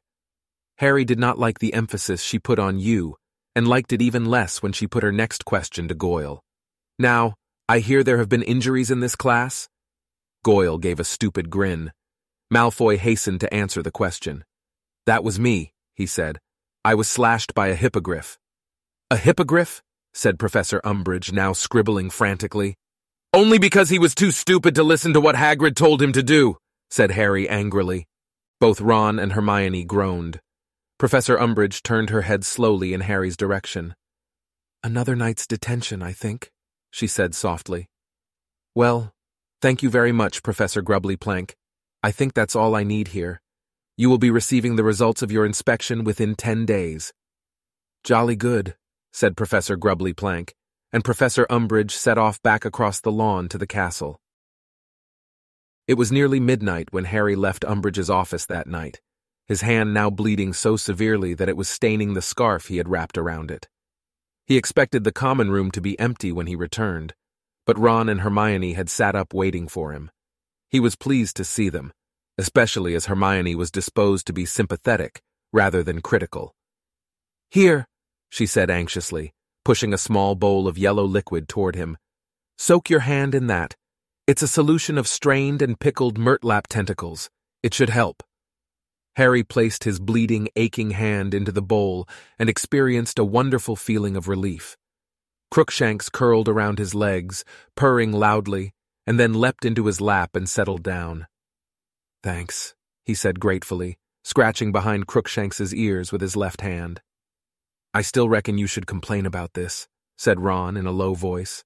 [0.78, 3.16] Harry did not like the emphasis she put on you,
[3.54, 6.42] and liked it even less when she put her next question to Goyle.
[6.98, 7.35] Now,
[7.68, 9.68] I hear there have been injuries in this class?
[10.42, 11.92] Goyle gave a stupid grin.
[12.52, 14.44] Malfoy hastened to answer the question.
[15.06, 16.38] That was me, he said.
[16.85, 18.38] I was slashed by a hippogriff.
[19.12, 19.83] A hippogriff?
[20.14, 22.77] said Professor Umbridge, now scribbling frantically.
[23.35, 26.59] Only because he was too stupid to listen to what Hagrid told him to do,
[26.90, 28.07] said Harry angrily.
[28.61, 30.40] Both Ron and Hermione groaned.
[30.96, 33.96] Professor Umbridge turned her head slowly in Harry's direction.
[34.85, 36.53] Another night's detention, I think,
[36.92, 37.88] she said softly.
[38.77, 39.12] Well,
[39.61, 41.57] thank you very much, Professor Grubbly Plank.
[42.01, 43.40] I think that's all I need here.
[43.96, 47.12] You will be receiving the results of your inspection within ten days.
[48.05, 48.77] Jolly good,
[49.12, 50.55] said Professor Grubbly Plank,
[50.92, 54.20] and Professor Umbridge set off back across the lawn to the castle.
[55.87, 59.01] It was nearly midnight when Harry left Umbridge's office that night,
[59.46, 63.18] his hand now bleeding so severely that it was staining the scarf he had wrapped
[63.18, 63.68] around it.
[64.46, 67.14] He expected the common room to be empty when he returned,
[67.66, 70.11] but Ron and Hermione had sat up waiting for him.
[70.68, 71.92] He was pleased to see them,
[72.38, 75.20] especially as Hermione was disposed to be sympathetic
[75.53, 76.55] rather than critical.
[77.51, 77.87] Here,
[78.30, 81.98] she said anxiously, pushing a small bowl of yellow liquid toward him.
[82.56, 83.76] Soak your hand in that.
[84.26, 87.28] It's a solution of strained and pickled murtlap tentacles.
[87.62, 88.22] It should help.
[89.16, 94.28] Harry placed his bleeding, aching hand into the bowl and experienced a wonderful feeling of
[94.28, 94.76] relief.
[95.50, 98.72] Crookshanks curled around his legs, purring loudly,
[99.06, 101.26] and then leapt into his lap and settled down.
[102.22, 107.00] Thanks, he said gratefully, scratching behind Crookshanks's ears with his left hand.
[107.92, 111.64] I still reckon you should complain about this, said Ron in a low voice.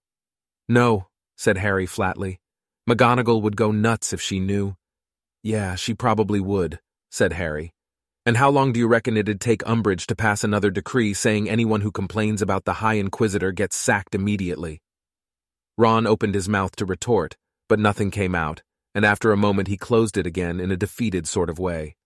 [0.69, 2.41] No, said Harry flatly.
[2.89, 4.77] McGonagall would go nuts if she knew.
[5.43, 7.75] Yeah, she probably would, said Harry.
[8.25, 11.83] And how long do you reckon it'd take Umbridge to pass another decree saying anyone
[11.83, 14.81] who complains about the High Inquisitor gets sacked immediately?
[15.77, 17.37] Ron opened his mouth to retort,
[17.69, 18.63] but nothing came out,
[18.95, 21.97] and after a moment he closed it again in a defeated sort of way.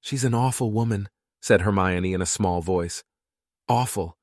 [0.00, 1.08] She's an awful woman,
[1.40, 3.04] said Hermione in a small voice.
[3.70, 4.16] Awful.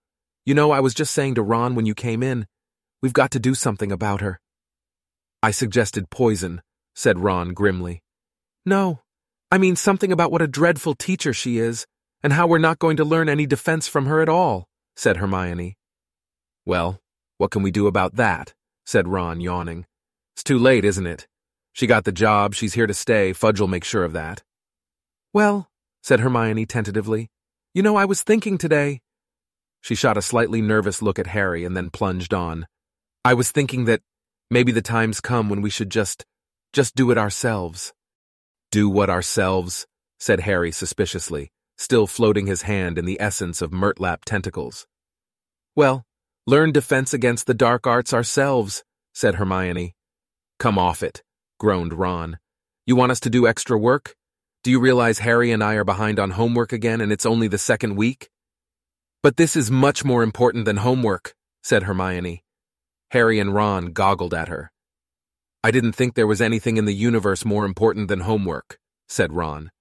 [0.46, 2.48] You know, I was just saying to Ron when you came in,
[3.02, 4.42] we've got to do something about her.
[5.42, 6.62] I suggested poison,
[6.96, 8.04] said Ron grimly.
[8.66, 9.00] No,
[9.50, 11.88] I mean something about what a dreadful teacher she is,
[12.22, 15.78] and how we're not going to learn any defense from her at all, said Hermione.
[16.66, 17.00] Well,
[17.38, 18.54] what can we do about that?
[18.86, 19.86] said Ron, yawning.
[20.36, 21.26] It's too late, isn't it?
[21.72, 24.44] She got the job, she's here to stay, Fudge'll make sure of that.
[25.32, 25.70] Well,
[26.04, 27.30] said Hermione tentatively,
[27.74, 29.00] you know, I was thinking today.
[29.82, 32.68] She shot a slightly nervous look at Harry and then plunged on.
[33.24, 34.02] I was thinking that
[34.50, 36.26] maybe the time's come when we should just,
[36.74, 37.94] just do it ourselves.
[38.72, 39.88] Do what ourselves?
[40.20, 44.88] said Harry suspiciously, still floating his hand in the essence of Murtlap tentacles.
[45.76, 46.06] Well,
[46.48, 49.96] learn defense against the dark arts ourselves, said Hermione.
[50.60, 51.22] Come off it,
[51.60, 52.40] groaned Ron.
[52.86, 54.16] You want us to do extra work?
[54.64, 57.58] Do you realize Harry and I are behind on homework again and it's only the
[57.58, 58.30] second week?
[59.24, 62.44] But this is much more important than homework, said Hermione.
[63.12, 64.72] Harry and Ron goggled at her.
[65.64, 69.72] I didn't think there was anything in the universe more important than homework, said Ron.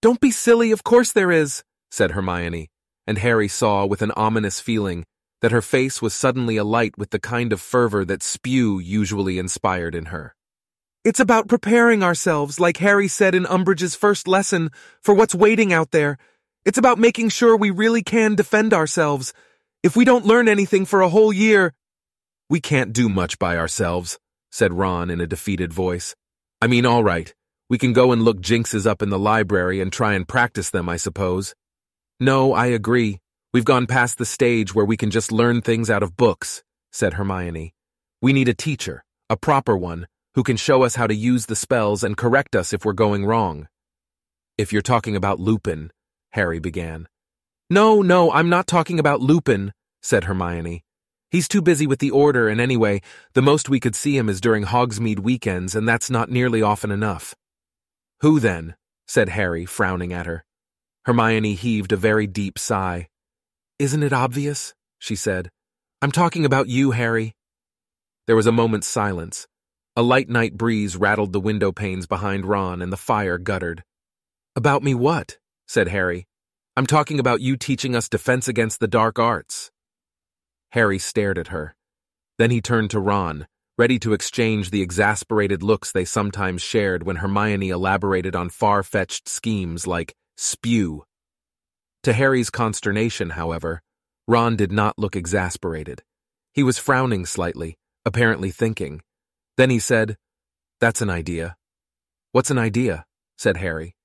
[0.00, 2.70] Don't be silly, of course there is, said Hermione,
[3.06, 5.04] and Harry saw with an ominous feeling
[5.40, 9.94] that her face was suddenly alight with the kind of fervor that spew usually inspired
[9.94, 10.34] in her.
[11.04, 14.70] It's about preparing ourselves, like Harry said in Umbridge's first lesson,
[15.00, 16.18] for what's waiting out there,
[16.68, 19.32] it's about making sure we really can defend ourselves.
[19.82, 21.72] If we don't learn anything for a whole year,
[22.50, 24.18] We can't do much by ourselves,
[24.50, 26.16] said Ron in a defeated voice.
[26.62, 27.34] I mean, all right,
[27.68, 30.88] we can go and look jinxes up in the library and try and practice them,
[30.88, 31.54] I suppose.
[32.18, 33.20] No, I agree.
[33.52, 37.14] We've gone past the stage where we can just learn things out of books, said
[37.14, 37.74] Hermione.
[38.22, 41.56] We need a teacher, a proper one, who can show us how to use the
[41.56, 43.68] spells and correct us if we're going wrong.
[44.56, 45.90] If you're talking about Lupin,
[46.38, 47.08] Harry began.
[47.68, 50.84] No, no, I'm not talking about Lupin, said Hermione.
[51.32, 53.00] He's too busy with the Order, and anyway,
[53.34, 56.92] the most we could see him is during Hogsmeade weekends, and that's not nearly often
[56.92, 57.34] enough.
[58.20, 58.76] Who then?
[59.08, 60.44] said Harry, frowning at her.
[61.06, 63.08] Hermione heaved a very deep sigh.
[63.80, 64.74] Isn't it obvious?
[65.00, 65.50] she said.
[66.00, 67.34] I'm talking about you, Harry.
[68.28, 69.48] There was a moment's silence.
[69.96, 73.82] A light night breeze rattled the window panes behind Ron, and the fire guttered.
[74.54, 75.38] About me what?
[75.66, 76.27] said Harry.
[76.78, 79.72] I'm talking about you teaching us defense against the dark arts.
[80.70, 81.74] Harry stared at her.
[82.38, 87.16] Then he turned to Ron, ready to exchange the exasperated looks they sometimes shared when
[87.16, 91.02] Hermione elaborated on far-fetched schemes like spew.
[92.04, 93.82] To Harry's consternation, however,
[94.28, 96.04] Ron did not look exasperated.
[96.54, 99.00] He was frowning slightly, apparently thinking.
[99.56, 100.16] Then he said,
[100.78, 101.56] That's an idea.
[102.30, 103.04] What's an idea?
[103.36, 103.96] said Harry.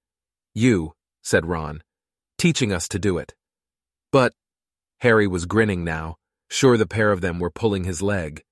[0.55, 1.84] You, said Ron,
[2.44, 3.34] teaching us to do it.
[4.12, 4.34] But,
[5.00, 6.18] Harry was grinning now,
[6.50, 8.44] Sure, the pair of them were pulling his leg.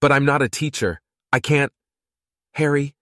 [0.00, 1.02] But I'm not a teacher.
[1.30, 1.70] I can't.
[2.54, 2.94] Harry,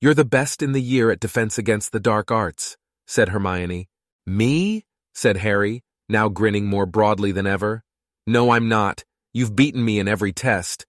[0.00, 3.90] you're the best in the year at Defense Against the Dark Arts, said Hermione.
[4.26, 4.86] Me?
[5.12, 7.84] said Harry, now grinning more broadly than ever.
[8.26, 9.04] No, I'm not.
[9.34, 10.86] You've beaten me in every test.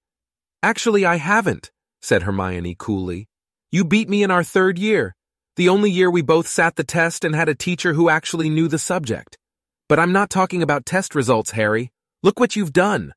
[0.64, 1.70] Actually, I haven't,
[2.02, 3.28] said Hermione coolly.
[3.74, 5.18] You beat me in our third year,
[5.60, 8.70] the only year we both sat the test and had a teacher who actually knew
[8.70, 9.38] the subject.
[9.90, 11.92] But I'm not talking about test results, Harry.
[12.24, 13.14] Look what you've done.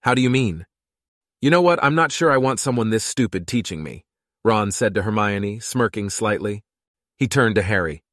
[0.00, 0.64] How do you mean?
[1.42, 4.06] You know what, I'm not sure I want someone this stupid teaching me,
[4.42, 6.64] Ron said to Hermione, smirking slightly.
[7.18, 8.04] He turned to Harry.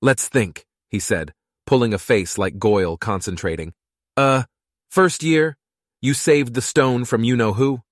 [0.00, 1.34] Let's think, he said,
[1.66, 3.74] pulling a face like Goyle concentrating.
[4.16, 4.44] Uh,
[4.90, 5.58] first year,
[6.00, 7.82] you saved the stone from you-know-who?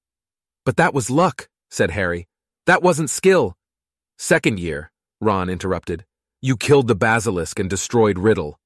[0.64, 2.28] But that was luck, said Harry.
[2.64, 3.58] That wasn't skill.
[4.18, 4.90] Second year,
[5.20, 6.04] Ron interrupted.
[6.40, 8.58] You killed the basilisk and destroyed Riddle.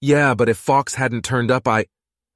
[0.00, 1.86] Yeah, but if Fawkes hadn't turned up, I...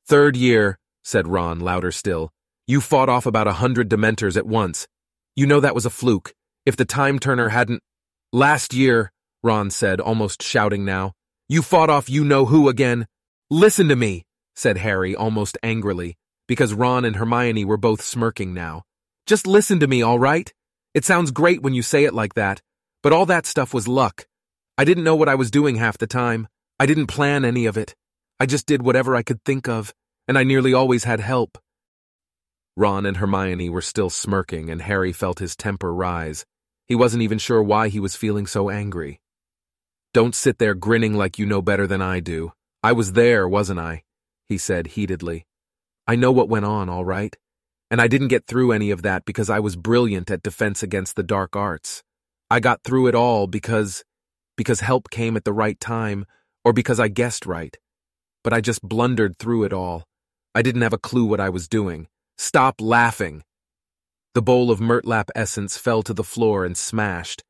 [0.06, 2.30] Third year, said Ron, louder still.
[2.66, 4.86] You fought off about a hundred Dementors at once.
[5.34, 6.32] You know that was a fluke.
[6.64, 7.82] If the Time Turner hadn't...
[8.32, 9.12] Last year,
[9.42, 11.12] Ron said, almost shouting now.
[11.48, 13.06] You fought off you-know-who again.
[13.50, 14.24] Listen to me,
[14.56, 16.16] said Harry, almost angrily,
[16.48, 18.82] because Ron and Hermione were both smirking now.
[19.26, 20.52] Just listen to me, all right?
[20.96, 22.62] It sounds great when you say it like that,
[23.02, 24.26] but all that stuff was luck.
[24.78, 26.48] I didn't know what I was doing half the time.
[26.80, 27.94] I didn't plan any of it.
[28.40, 29.92] I just did whatever I could think of,
[30.26, 31.58] and I nearly always had help.
[32.78, 36.46] Ron and Hermione were still smirking, and Harry felt his temper rise.
[36.86, 39.20] He wasn't even sure why he was feeling so angry.
[40.14, 42.54] Don't sit there grinning like you know better than I do.
[42.82, 44.04] I was there, wasn't I?
[44.48, 45.44] He said heatedly.
[46.06, 47.36] I know what went on, all right.
[47.90, 51.16] And I didn't get through any of that because I was brilliant at defense against
[51.16, 52.02] the dark arts.
[52.50, 54.04] I got through it all because,
[54.56, 56.26] because help came at the right time,
[56.64, 57.76] or because I guessed right
[58.46, 60.04] but I just blundered through it all.
[60.54, 62.06] I didn't have a clue what I was doing.
[62.38, 63.42] Stop laughing!
[64.34, 67.42] The bowl of Murtlap essence fell to the floor and smashed.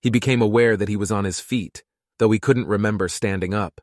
[0.00, 1.82] He became aware that he was on his feet,
[2.20, 3.80] though he couldn't remember standing up.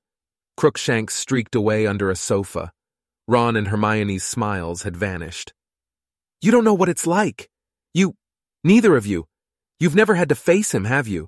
[0.56, 2.72] Crookshanks streaked away under a sofa.
[3.28, 5.52] Ron and Hermione's smiles had vanished.
[6.44, 7.50] You don't know what it's like.
[7.94, 8.16] You,
[8.64, 9.26] neither of you.
[9.80, 11.28] You've never had to face him, have you?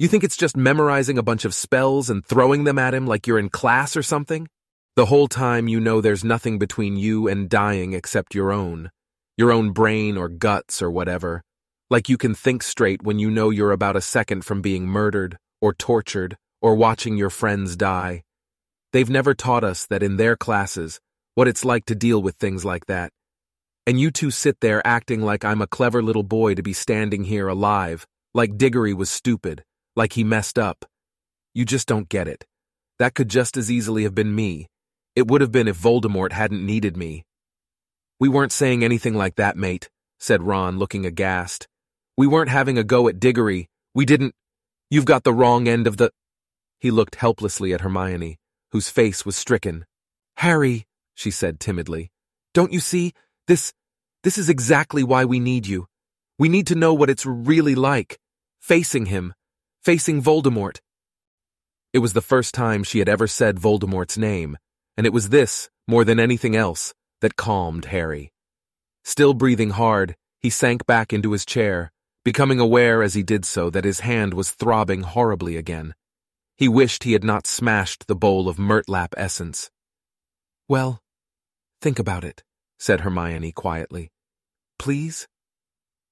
[0.00, 3.28] You think it's just memorizing a bunch of spells and throwing them at him like
[3.28, 4.48] you're in class or something?
[4.96, 8.90] The whole time you know there's nothing between you and dying except your own.
[9.36, 11.42] Your own brain or guts or whatever.
[11.88, 15.38] Like you can think straight when you know you're about a second from being murdered,
[15.60, 18.24] or tortured, or watching your friends die.
[18.92, 20.98] They've never taught us that in their classes,
[21.36, 23.12] what it's like to deal with things like that.
[23.90, 27.24] And you two sit there acting like I'm a clever little boy to be standing
[27.24, 29.64] here alive, like Diggory was stupid,
[29.96, 30.84] like he messed up.
[31.54, 32.46] You just don't get it.
[33.00, 34.68] That could just as easily have been me,
[35.16, 37.24] it would have been if Voldemort hadn't needed me.
[38.20, 41.66] We weren't saying anything like that, mate, said Ron, looking aghast.
[42.16, 43.70] We weren't having a go at Diggory.
[43.92, 44.36] We didn't.
[44.88, 46.12] You've got the wrong end of the.
[46.78, 48.38] He looked helplessly at Hermione,
[48.70, 49.84] whose face was stricken.
[50.36, 50.86] Harry,
[51.16, 52.12] she said timidly,
[52.54, 53.14] don't you see?
[53.48, 53.72] This.
[54.22, 55.86] This is exactly why we need you.
[56.38, 58.18] We need to know what it's really like.
[58.60, 59.32] Facing him.
[59.82, 60.80] Facing Voldemort.
[61.92, 64.58] It was the first time she had ever said Voldemort's name,
[64.96, 68.30] and it was this, more than anything else, that calmed Harry.
[69.04, 71.90] Still breathing hard, he sank back into his chair,
[72.22, 75.94] becoming aware as he did so that his hand was throbbing horribly again.
[76.56, 79.70] He wished he had not smashed the bowl of Murtlap essence.
[80.68, 81.00] Well,
[81.80, 82.44] think about it,
[82.80, 84.10] said Hermione quietly.
[84.78, 85.28] Please?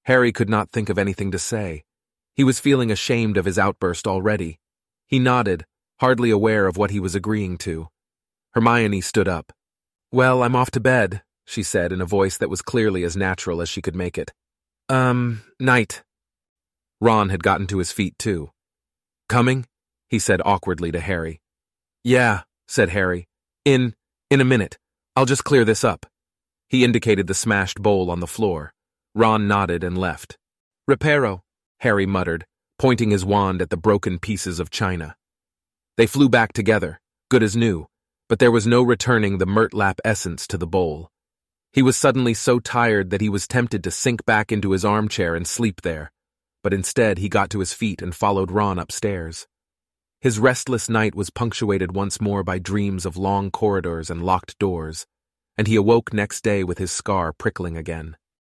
[0.05, 1.83] Harry could not think of anything to say.
[2.35, 4.61] He was feeling ashamed of his outburst already.
[5.07, 5.65] He nodded,
[5.99, 7.89] hardly aware of what he was agreeing to.
[8.53, 9.53] Hermione stood up.
[10.13, 13.63] Well, I'm off to bed, she said in a voice that was clearly as natural
[13.63, 14.33] as she could make it.
[14.89, 16.03] Um, night.
[17.01, 18.51] Ron had gotten to his feet too.
[19.29, 19.67] Coming?
[20.09, 21.41] he said awkwardly to Harry.
[22.05, 23.27] Yeah, said Harry.
[23.65, 23.95] In,
[24.31, 24.79] in a minute.
[25.17, 26.07] I'll just clear this up.
[26.69, 28.73] He indicated the smashed bowl on the floor.
[29.15, 30.37] Ron nodded and left.
[30.89, 31.41] Reparo,
[31.81, 32.45] Harry muttered,
[32.79, 35.17] pointing his wand at the broken pieces of china.
[35.97, 37.01] They flew back together,
[37.31, 37.87] good as new,
[38.29, 41.11] but there was no returning the Murtlap essence to the bowl.
[41.73, 45.35] He was suddenly so tired that he was tempted to sink back into his armchair
[45.35, 46.13] and sleep there,
[46.63, 49.47] but instead he got to his feet and followed Ron upstairs.
[50.21, 55.07] His restless night was punctuated once more by dreams of long corridors and locked doors,
[55.59, 58.17] and he awoke next day with his scar prickling again.